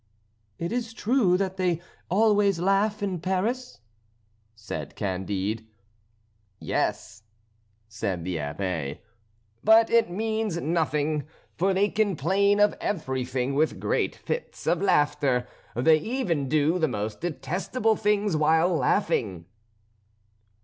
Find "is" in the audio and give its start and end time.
0.57-0.93